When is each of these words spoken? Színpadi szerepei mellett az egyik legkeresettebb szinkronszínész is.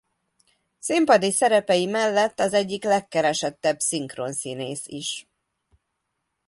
Színpadi 0.79 1.31
szerepei 1.31 1.85
mellett 1.85 2.39
az 2.39 2.53
egyik 2.53 2.83
legkeresettebb 2.83 3.79
szinkronszínész 3.79 4.85
is. 4.85 5.27